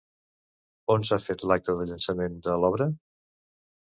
On 0.93 1.05
s'ha 1.09 1.19
fet 1.25 1.43
l'acte 1.51 1.75
de 1.81 1.85
llançament 1.91 2.39
de 2.47 2.55
l'obra? 2.63 2.87